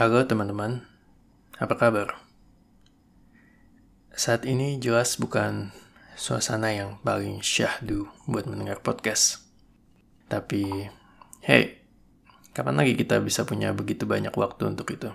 Halo 0.00 0.24
teman-teman, 0.24 0.80
apa 1.60 1.76
kabar? 1.76 2.24
Saat 4.16 4.48
ini 4.48 4.80
jelas 4.80 5.20
bukan 5.20 5.76
suasana 6.16 6.72
yang 6.72 6.96
paling 7.04 7.44
syahdu 7.44 8.08
buat 8.24 8.48
mendengar 8.48 8.80
podcast. 8.80 9.44
Tapi, 10.24 10.88
hey, 11.44 11.84
kapan 12.56 12.80
lagi 12.80 12.96
kita 12.96 13.20
bisa 13.20 13.44
punya 13.44 13.76
begitu 13.76 14.08
banyak 14.08 14.32
waktu 14.32 14.72
untuk 14.72 14.88
itu? 14.88 15.12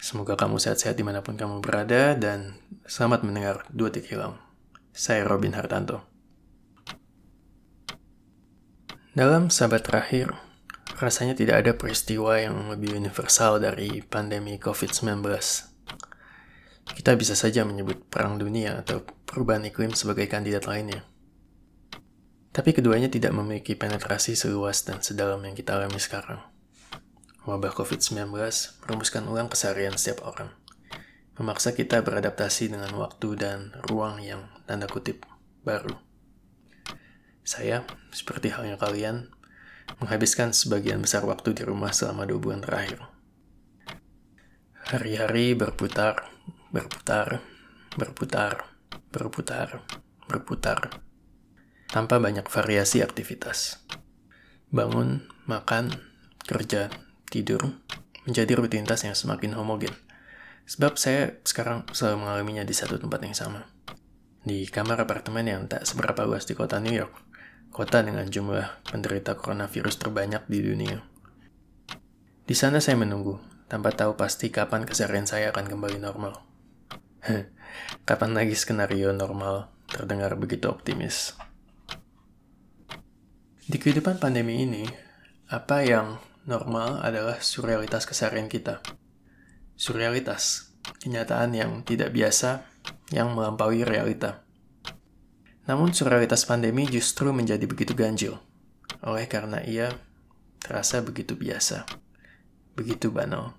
Semoga 0.00 0.32
kamu 0.40 0.56
sehat-sehat 0.56 0.96
di 0.96 1.04
mana 1.04 1.20
pun 1.20 1.36
kamu 1.36 1.60
berada 1.60 2.16
dan 2.16 2.56
selamat 2.88 3.20
mendengar 3.20 3.68
Dua 3.68 3.92
Tik 3.92 4.08
Hilang. 4.08 4.40
Saya 4.96 5.28
Robin 5.28 5.52
Hartanto. 5.52 6.08
Dalam 9.12 9.52
sahabat 9.52 9.84
terakhir, 9.84 10.32
rasanya 11.04 11.36
tidak 11.36 11.60
ada 11.60 11.72
peristiwa 11.76 12.40
yang 12.40 12.72
lebih 12.72 12.96
universal 12.96 13.60
dari 13.60 14.00
pandemi 14.00 14.56
COVID-19. 14.56 15.20
Kita 16.84 17.12
bisa 17.16 17.36
saja 17.36 17.64
menyebut 17.64 18.08
perang 18.08 18.40
dunia 18.40 18.80
atau 18.80 19.04
perubahan 19.04 19.68
iklim 19.68 19.92
sebagai 19.92 20.24
kandidat 20.28 20.64
lainnya. 20.64 21.04
Tapi 22.54 22.70
keduanya 22.70 23.10
tidak 23.10 23.34
memiliki 23.34 23.74
penetrasi 23.74 24.38
seluas 24.38 24.86
dan 24.86 25.02
sedalam 25.02 25.42
yang 25.42 25.52
kita 25.52 25.74
alami 25.74 25.98
sekarang. 25.98 26.38
Wabah 27.44 27.76
COVID-19 27.76 28.32
merumuskan 28.86 29.28
ulang 29.28 29.52
keseharian 29.52 30.00
setiap 30.00 30.24
orang, 30.24 30.48
memaksa 31.36 31.76
kita 31.76 32.00
beradaptasi 32.00 32.72
dengan 32.72 32.94
waktu 32.96 33.36
dan 33.36 33.74
ruang 33.90 34.22
yang 34.22 34.48
tanda 34.64 34.88
kutip 34.88 35.28
baru. 35.60 35.98
Saya, 37.44 37.84
seperti 38.14 38.48
halnya 38.48 38.80
kalian, 38.80 39.28
menghabiskan 40.00 40.52
sebagian 40.52 41.00
besar 41.00 41.24
waktu 41.24 41.56
di 41.56 41.62
rumah 41.64 41.94
selama 41.94 42.28
dua 42.28 42.38
bulan 42.40 42.60
terakhir. 42.60 43.00
Hari-hari 44.84 45.56
berputar, 45.56 46.28
berputar, 46.68 47.40
berputar, 47.96 48.68
berputar, 49.08 49.80
berputar, 50.28 50.80
tanpa 51.88 52.20
banyak 52.20 52.44
variasi 52.50 53.00
aktivitas. 53.00 53.80
Bangun, 54.74 55.30
makan, 55.46 55.94
kerja, 56.44 56.90
tidur, 57.30 57.80
menjadi 58.26 58.58
rutinitas 58.58 59.06
yang 59.06 59.14
semakin 59.14 59.54
homogen. 59.54 59.94
Sebab 60.64 60.96
saya 60.96 61.38
sekarang 61.44 61.84
selalu 61.92 62.24
mengalaminya 62.24 62.64
di 62.64 62.74
satu 62.74 62.96
tempat 62.96 63.20
yang 63.22 63.36
sama. 63.36 63.68
Di 64.44 64.68
kamar 64.68 65.08
apartemen 65.08 65.48
yang 65.48 65.62
tak 65.68 65.88
seberapa 65.88 66.24
luas 66.28 66.44
di 66.44 66.52
kota 66.52 66.76
New 66.80 66.92
York, 66.92 67.12
kota 67.74 68.06
dengan 68.06 68.30
jumlah 68.30 68.86
penderita 68.86 69.34
coronavirus 69.34 69.98
terbanyak 69.98 70.46
di 70.46 70.62
dunia. 70.62 71.02
Di 72.46 72.54
sana 72.54 72.78
saya 72.78 72.94
menunggu, 72.94 73.42
tanpa 73.66 73.90
tahu 73.90 74.14
pasti 74.14 74.54
kapan 74.54 74.86
keseharian 74.86 75.26
saya 75.26 75.50
akan 75.50 75.66
kembali 75.66 75.98
normal. 75.98 76.38
kapan 78.08 78.30
lagi 78.30 78.54
skenario 78.54 79.10
normal 79.10 79.74
terdengar 79.90 80.38
begitu 80.38 80.70
optimis. 80.70 81.34
Di 83.66 83.74
kehidupan 83.74 84.22
pandemi 84.22 84.62
ini, 84.62 84.86
apa 85.50 85.82
yang 85.82 86.22
normal 86.46 87.02
adalah 87.02 87.42
surrealitas 87.42 88.06
keseharian 88.06 88.46
kita. 88.46 88.86
Surrealitas, 89.74 90.70
kenyataan 91.02 91.58
yang 91.58 91.82
tidak 91.82 92.14
biasa, 92.14 92.70
yang 93.10 93.34
melampaui 93.34 93.82
realita. 93.82 94.43
Namun 95.64 95.96
surrealitas 95.96 96.44
pandemi 96.44 96.84
justru 96.84 97.32
menjadi 97.32 97.64
begitu 97.64 97.96
ganjil, 97.96 98.36
oleh 99.00 99.24
karena 99.24 99.64
ia 99.64 99.88
terasa 100.60 101.00
begitu 101.00 101.36
biasa, 101.36 101.88
begitu 102.76 103.08
banal. 103.08 103.56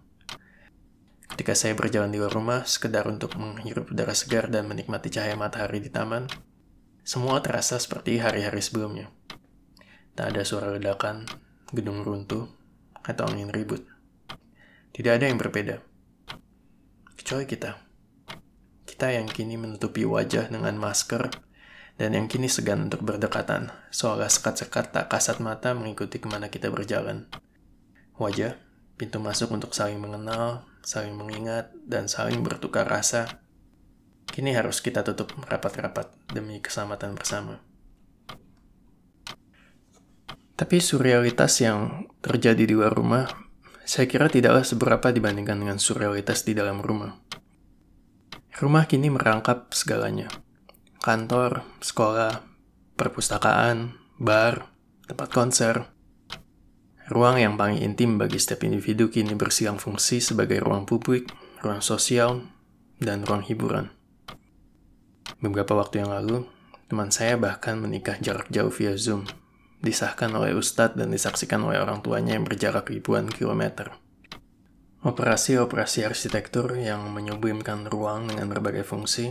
Ketika 1.25 1.57
saya 1.57 1.73
berjalan 1.73 2.13
di 2.13 2.21
luar 2.21 2.31
rumah, 2.31 2.61
sekedar 2.69 3.09
untuk 3.09 3.33
menghirup 3.35 3.89
udara 3.89 4.13
segar 4.13 4.53
dan 4.53 4.69
menikmati 4.69 5.09
cahaya 5.09 5.33
matahari 5.33 5.81
di 5.81 5.89
taman, 5.89 6.29
semua 7.01 7.41
terasa 7.41 7.81
seperti 7.81 8.21
hari-hari 8.21 8.61
sebelumnya. 8.61 9.09
Tak 10.13 10.31
ada 10.31 10.41
suara 10.45 10.73
ledakan, 10.73 11.25
gedung 11.73 12.05
runtuh, 12.05 12.49
atau 13.05 13.25
angin 13.29 13.53
ribut. 13.53 13.85
Tidak 14.93 15.11
ada 15.11 15.27
yang 15.27 15.37
berbeda. 15.37 15.81
Kecuali 17.19 17.45
kita. 17.45 17.77
Kita 18.85 19.11
yang 19.11 19.27
kini 19.27 19.59
menutupi 19.59 20.07
wajah 20.07 20.47
dengan 20.47 20.79
masker 20.79 21.44
dan 21.95 22.11
yang 22.11 22.27
kini 22.27 22.51
segan 22.51 22.91
untuk 22.91 23.07
berdekatan, 23.07 23.71
seolah 23.87 24.27
sekat-sekat 24.27 24.91
tak 24.91 25.07
kasat 25.07 25.39
mata 25.39 25.71
mengikuti 25.71 26.19
ke 26.19 26.27
mana 26.27 26.51
kita 26.51 26.67
berjalan. 26.67 27.23
Wajah, 28.19 28.59
pintu 28.99 29.23
masuk 29.23 29.55
untuk 29.55 29.71
saling 29.71 29.99
mengenal, 30.03 30.67
saling 30.83 31.15
mengingat, 31.15 31.71
dan 31.87 32.11
saling 32.11 32.43
bertukar 32.43 32.83
rasa, 32.83 33.39
kini 34.27 34.51
harus 34.51 34.83
kita 34.83 35.07
tutup 35.07 35.31
rapat-rapat 35.47 36.11
demi 36.35 36.59
keselamatan 36.59 37.15
bersama. 37.15 37.63
Tapi 40.55 40.79
surrealitas 40.79 41.63
yang 41.63 42.11
terjadi 42.19 42.63
di 42.67 42.75
luar 42.75 42.91
rumah, 42.91 43.27
saya 43.87 44.07
kira 44.07 44.27
tidaklah 44.27 44.67
seberapa 44.67 45.11
dibandingkan 45.15 45.59
dengan 45.59 45.79
surrealitas 45.79 46.43
di 46.43 46.55
dalam 46.55 46.83
rumah. 46.83 47.15
Rumah 48.55 48.83
kini 48.87 49.11
merangkap 49.11 49.71
segalanya– 49.71 50.27
kantor, 51.05 51.61
sekolah, 51.85 52.41
perpustakaan, 52.97 53.93
bar, 54.17 54.73
tempat 55.05 55.29
konser. 55.29 55.85
Ruang 57.13 57.37
yang 57.37 57.61
paling 57.61 57.77
intim 57.77 58.17
bagi 58.17 58.41
setiap 58.41 58.65
individu 58.65 59.13
kini 59.13 59.37
bersilang 59.37 59.77
fungsi 59.77 60.17
sebagai 60.17 60.57
ruang 60.65 60.89
publik, 60.89 61.29
ruang 61.61 61.85
sosial, 61.85 62.49
dan 62.97 63.21
ruang 63.21 63.45
hiburan. 63.45 63.93
Beberapa 65.37 65.77
waktu 65.77 66.01
yang 66.01 66.09
lalu, 66.09 66.49
teman 66.89 67.13
saya 67.13 67.37
bahkan 67.37 67.77
menikah 67.77 68.17
jarak 68.17 68.49
jauh 68.49 68.73
via 68.73 68.97
Zoom, 68.97 69.29
disahkan 69.85 70.33
oleh 70.33 70.57
ustadz 70.57 70.97
dan 70.97 71.13
disaksikan 71.13 71.61
oleh 71.69 71.77
orang 71.77 72.01
tuanya 72.01 72.33
yang 72.33 72.49
berjarak 72.49 72.89
ribuan 72.89 73.29
kilometer. 73.29 73.93
Operasi-operasi 75.05 76.01
arsitektur 76.01 76.73
yang 76.81 77.13
menyublimkan 77.13 77.85
ruang 77.93 78.25
dengan 78.25 78.49
berbagai 78.49 78.81
fungsi, 78.81 79.29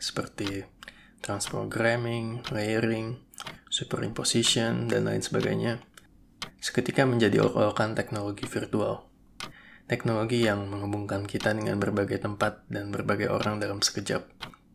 seperti 0.00 0.79
transprogramming, 1.20 2.44
layering, 2.52 3.20
superimposition, 3.68 4.88
dan 4.88 5.06
lain 5.06 5.22
sebagainya, 5.22 5.80
seketika 6.60 7.04
menjadi 7.08 7.44
olok-olokan 7.44 7.96
teknologi 7.96 8.44
virtual. 8.44 9.08
Teknologi 9.88 10.46
yang 10.46 10.70
menghubungkan 10.70 11.26
kita 11.26 11.50
dengan 11.50 11.76
berbagai 11.78 12.22
tempat 12.22 12.62
dan 12.70 12.94
berbagai 12.94 13.28
orang 13.28 13.58
dalam 13.58 13.82
sekejap, 13.82 14.26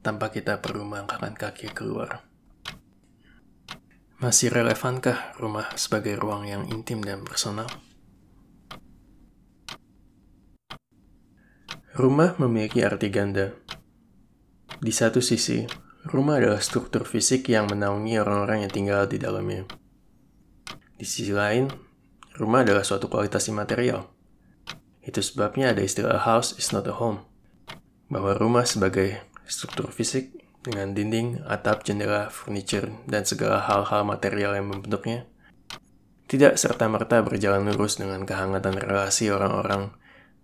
tanpa 0.05 0.29
kita 0.29 0.59
perlu 0.59 0.85
melangkahkan 0.85 1.33
kaki 1.33 1.71
keluar. 1.71 2.21
Masih 4.15 4.47
relevankah 4.47 5.35
rumah 5.39 5.71
sebagai 5.75 6.15
ruang 6.15 6.47
yang 6.47 6.63
intim 6.71 7.03
dan 7.03 7.27
personal? 7.27 7.67
Rumah 11.95 12.35
memiliki 12.43 12.83
arti 12.83 13.07
ganda. 13.07 13.55
Di 14.83 14.91
satu 14.91 15.23
sisi, 15.23 15.63
Rumah 16.05 16.37
adalah 16.37 16.61
struktur 16.61 17.01
fisik 17.01 17.49
yang 17.49 17.65
menaungi 17.65 18.21
orang-orang 18.21 18.61
yang 18.61 18.69
tinggal 18.69 19.09
di 19.09 19.17
dalamnya. 19.17 19.65
Di 20.93 21.01
sisi 21.01 21.33
lain, 21.33 21.65
rumah 22.37 22.61
adalah 22.61 22.85
suatu 22.85 23.09
kualitas 23.09 23.49
imaterial. 23.49 24.05
Itu 25.01 25.25
sebabnya 25.25 25.73
ada 25.73 25.81
istilah 25.81 26.21
house 26.21 26.53
is 26.61 26.69
not 26.69 26.85
a 26.85 26.93
home. 26.93 27.25
Bahwa 28.05 28.37
rumah 28.37 28.69
sebagai 28.69 29.17
struktur 29.49 29.89
fisik 29.89 30.29
dengan 30.61 30.93
dinding, 30.93 31.41
atap, 31.49 31.81
jendela, 31.81 32.29
furniture, 32.29 32.93
dan 33.09 33.25
segala 33.25 33.65
hal-hal 33.65 34.05
material 34.05 34.53
yang 34.53 34.69
membentuknya, 34.69 35.25
tidak 36.29 36.61
serta-merta 36.61 37.25
berjalan 37.25 37.65
lurus 37.65 37.97
dengan 37.97 38.29
kehangatan 38.29 38.77
relasi 38.77 39.33
orang-orang 39.33 39.89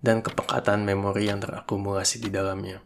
dan 0.01 0.25
kepekatan 0.25 0.89
memori 0.89 1.29
yang 1.29 1.37
terakumulasi 1.37 2.17
di 2.17 2.33
dalamnya 2.33 2.81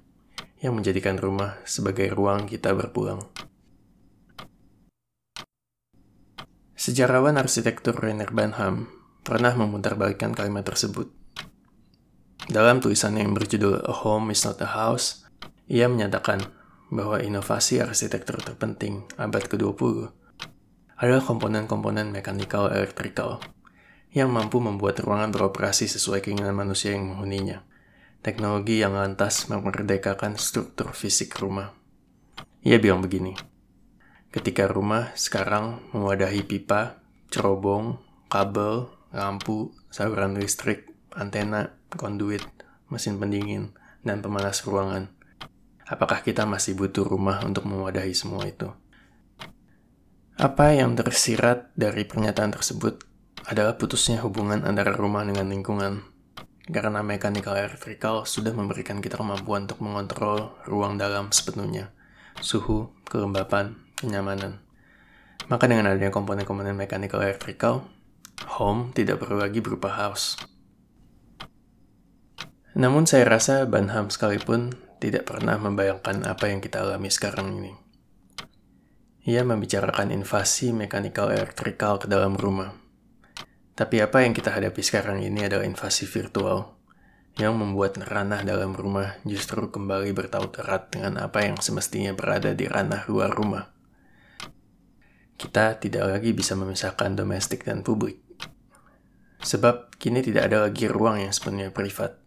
yang 0.65 0.73
menjadikan 0.73 1.21
rumah 1.21 1.61
sebagai 1.61 2.09
ruang 2.09 2.49
kita 2.49 2.73
berpulang. 2.73 3.21
Sejarawan 6.73 7.37
arsitektur 7.37 7.93
Rainer 7.93 8.33
Banham 8.33 8.89
pernah 9.21 9.53
memutarbalikkan 9.53 10.33
kalimat 10.33 10.65
tersebut. 10.65 11.13
Dalam 12.45 12.81
tulisannya 12.81 13.25
yang 13.25 13.33
berjudul 13.33 13.85
A 13.85 13.93
Home 14.05 14.33
is 14.33 14.45
Not 14.45 14.61
a 14.61 14.69
House, 14.69 15.25
ia 15.65 15.89
menyatakan 15.89 16.45
bahwa 16.93 17.17
inovasi 17.17 17.81
arsitektur 17.81 18.37
terpenting 18.41 19.05
abad 19.17 19.49
ke-20 19.49 20.13
adalah 21.01 21.23
komponen-komponen 21.25 22.13
mekanikal 22.13 22.69
elektrikal 22.69 23.41
yang 24.13 24.31
mampu 24.31 24.61
membuat 24.61 25.01
ruangan 25.01 25.33
beroperasi 25.33 25.89
sesuai 25.89 26.21
keinginan 26.21 26.53
manusia 26.55 26.93
yang 26.93 27.11
menghuninya 27.11 27.65
teknologi 28.25 28.81
yang 28.81 28.97
lantas 28.97 29.45
memerdekakan 29.53 30.41
struktur 30.41 30.97
fisik 30.97 31.37
rumah. 31.37 31.77
Ia 32.65 32.81
bilang 32.81 33.05
begini, 33.05 33.37
ketika 34.33 34.65
rumah 34.65 35.13
sekarang 35.13 35.85
mewadahi 35.93 36.41
pipa, 36.41 37.05
cerobong, 37.29 38.01
kabel, 38.25 38.89
lampu, 39.13 39.69
saluran 39.93 40.33
listrik, 40.33 40.89
antena, 41.13 41.77
konduit, 41.93 42.41
mesin 42.89 43.21
pendingin, 43.21 43.77
dan 44.01 44.25
pemanas 44.25 44.65
ruangan. 44.65 45.13
Apakah 45.85 46.25
kita 46.25 46.49
masih 46.49 46.73
butuh 46.73 47.05
rumah 47.05 47.45
untuk 47.45 47.69
mewadahi 47.69 48.17
semua 48.17 48.49
itu? 48.49 48.73
Apa 50.41 50.73
yang 50.73 50.97
tersirat 50.97 51.69
dari 51.77 52.09
pernyataan 52.09 52.57
tersebut 52.57 53.05
adalah 53.45 53.77
putusnya 53.77 54.25
hubungan 54.25 54.65
antara 54.65 54.97
rumah 54.97 55.21
dengan 55.21 55.45
lingkungan. 55.53 56.14
Karena 56.65 57.05
mechanical 57.05 57.53
electrical 57.53 58.25
sudah 58.25 58.49
memberikan 58.49 58.97
kita 58.97 59.21
kemampuan 59.21 59.69
untuk 59.69 59.85
mengontrol 59.85 60.57
ruang 60.65 60.97
dalam 60.97 61.29
sepenuhnya, 61.29 61.93
suhu, 62.41 62.89
kelembapan, 63.05 63.77
kenyamanan. 63.93 64.65
Maka 65.45 65.69
dengan 65.69 65.93
adanya 65.93 66.09
komponen-komponen 66.09 66.73
mechanical 66.73 67.21
electrical, 67.21 67.85
home 68.57 68.89
tidak 68.97 69.21
perlu 69.21 69.37
lagi 69.37 69.61
berupa 69.61 69.93
house. 69.93 70.41
Namun 72.75 73.07
saya 73.07 73.23
rasa 73.29 73.63
Banham 73.69 74.11
sekalipun 74.11 74.75
tidak 74.99 75.29
pernah 75.29 75.55
membayangkan 75.55 76.27
apa 76.27 76.51
yang 76.51 76.59
kita 76.59 76.83
alami 76.83 77.07
sekarang 77.07 77.61
ini. 77.61 77.73
Ia 79.25 79.41
membicarakan 79.41 80.13
invasi 80.13 80.69
mechanical 80.69 81.33
electrical 81.33 81.97
ke 81.97 82.05
dalam 82.05 82.37
rumah. 82.37 82.84
Tapi 83.75 83.99
apa 83.99 84.23
yang 84.23 84.31
kita 84.31 84.55
hadapi 84.55 84.79
sekarang 84.79 85.19
ini 85.19 85.45
adalah 85.45 85.67
invasi 85.67 86.07
virtual 86.07 86.79
yang 87.35 87.59
membuat 87.59 87.99
ranah 87.99 88.47
dalam 88.47 88.71
rumah 88.71 89.19
justru 89.27 89.67
kembali 89.67 90.15
bertaut 90.15 90.55
erat 90.55 90.87
dengan 90.95 91.19
apa 91.19 91.43
yang 91.43 91.59
semestinya 91.59 92.15
berada 92.15 92.55
di 92.55 92.63
ranah 92.63 93.03
luar 93.11 93.27
rumah 93.27 93.75
kita 95.35 95.75
tidak 95.83 96.03
lagi 96.15 96.31
bisa 96.31 96.55
memisahkan 96.55 97.11
domestik 97.15 97.67
dan 97.67 97.83
publik. 97.83 98.23
Sebab 99.43 99.93
kini 99.99 100.23
tidak 100.23 100.49
ada 100.51 100.67
lagi 100.67 100.87
ruang 100.87 101.21
yang 101.21 101.35
sepenuhnya 101.35 101.69
privat. 101.75 102.17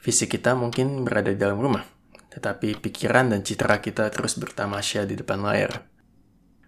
Fisik 0.00 0.34
kita 0.34 0.58
mungkin 0.58 1.06
berada 1.06 1.30
di 1.30 1.38
dalam 1.38 1.62
rumah, 1.62 1.86
tetapi 2.32 2.82
pikiran 2.82 3.30
dan 3.32 3.46
citra 3.46 3.78
kita 3.78 4.10
terus 4.10 4.36
bertamasya 4.36 5.06
di 5.06 5.14
depan 5.14 5.40
layar. 5.40 5.89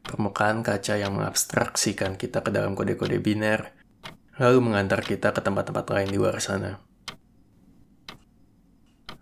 Permukaan 0.03 0.67
kaca 0.67 0.99
yang 0.99 1.15
mengabstraksikan 1.15 2.19
kita 2.19 2.43
ke 2.43 2.51
dalam 2.51 2.75
kode-kode 2.75 3.23
biner, 3.23 3.71
lalu 4.43 4.59
mengantar 4.59 5.01
kita 5.07 5.31
ke 5.31 5.39
tempat-tempat 5.39 5.87
lain 5.95 6.09
di 6.11 6.19
luar 6.19 6.43
sana. 6.43 6.83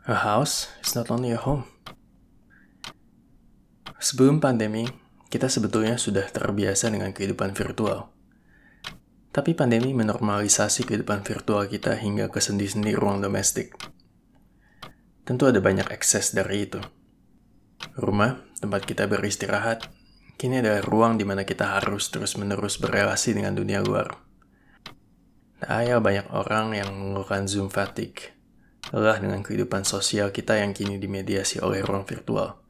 A 0.09 0.17
house 0.25 0.73
is 0.81 0.97
not 0.97 1.13
only 1.13 1.31
a 1.31 1.39
home. 1.39 1.69
Sebelum 4.01 4.41
pandemi, 4.41 4.89
kita 5.29 5.47
sebetulnya 5.53 6.01
sudah 6.01 6.25
terbiasa 6.25 6.89
dengan 6.89 7.13
kehidupan 7.13 7.53
virtual. 7.53 8.09
Tapi 9.31 9.55
pandemi 9.55 9.95
menormalisasi 9.95 10.89
kehidupan 10.89 11.23
virtual 11.23 11.69
kita 11.69 11.95
hingga 11.95 12.33
ke 12.33 12.43
sendi-sendi 12.43 12.97
ruang 12.97 13.23
domestik. 13.23 13.77
Tentu 15.23 15.47
ada 15.47 15.63
banyak 15.63 15.93
ekses 15.95 16.35
dari 16.35 16.67
itu. 16.67 16.83
Rumah, 17.95 18.59
tempat 18.59 18.83
kita 18.89 19.07
beristirahat, 19.07 19.87
kini 20.41 20.65
adalah 20.65 20.81
ruang 20.81 21.21
di 21.21 21.29
mana 21.29 21.45
kita 21.45 21.77
harus 21.77 22.09
terus-menerus 22.09 22.81
berrelasi 22.81 23.37
dengan 23.37 23.53
dunia 23.53 23.85
luar. 23.85 24.17
Tak 25.61 25.69
ayal 25.69 26.01
banyak 26.01 26.33
orang 26.33 26.73
yang 26.73 26.89
mengeluhkan 26.97 27.45
Zoom 27.45 27.69
fatigue, 27.69 28.33
lelah 28.97 29.21
dengan 29.21 29.45
kehidupan 29.45 29.85
sosial 29.85 30.33
kita 30.33 30.57
yang 30.57 30.73
kini 30.73 30.97
dimediasi 30.97 31.61
oleh 31.61 31.85
ruang 31.85 32.09
virtual 32.09 32.61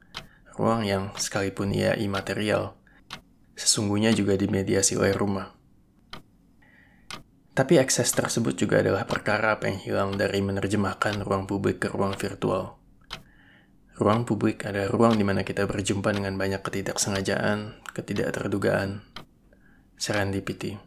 ruang 0.55 0.83
yang 0.83 1.15
sekalipun 1.15 1.71
ia 1.71 1.95
imaterial, 1.95 2.75
sesungguhnya 3.55 4.11
juga 4.11 4.35
dimediasi 4.35 4.99
oleh 4.99 5.15
rumah. 5.15 5.55
Tapi 7.51 7.81
akses 7.81 8.13
tersebut 8.15 8.55
juga 8.55 8.79
adalah 8.79 9.03
perkara 9.03 9.59
apa 9.59 9.67
yang 9.67 9.79
hilang 9.79 10.11
dari 10.15 10.39
menerjemahkan 10.39 11.19
ruang 11.23 11.49
publik 11.49 11.83
ke 11.83 11.87
ruang 11.91 12.15
virtual. 12.15 12.79
Ruang 14.01 14.25
publik 14.25 14.65
adalah 14.65 14.89
ruang 14.89 15.13
di 15.13 15.21
mana 15.21 15.45
kita 15.45 15.69
berjumpa 15.69 16.09
dengan 16.09 16.33
banyak 16.33 16.65
ketidaksengajaan, 16.65 17.85
ketidakterdugaan, 17.93 19.05
serendipity. 19.93 20.81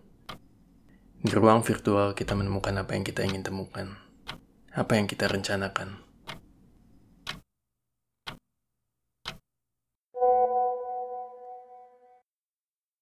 Di 1.23 1.31
ruang 1.31 1.63
virtual 1.63 2.19
kita 2.19 2.35
menemukan 2.35 2.75
apa 2.75 2.99
yang 2.99 3.07
kita 3.07 3.23
ingin 3.23 3.47
temukan, 3.47 4.03
apa 4.75 4.99
yang 4.99 5.07
kita 5.07 5.31
rencanakan. 5.31 6.04